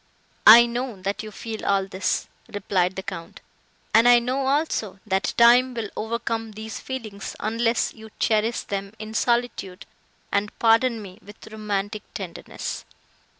[0.47, 3.39] "I know, that you feel all this," replied the Count;
[3.93, 9.13] "and I know, also, that time will overcome these feelings, unless you cherish them in
[9.13, 9.85] solitude,
[10.31, 12.83] and, pardon me, with romantic tenderness.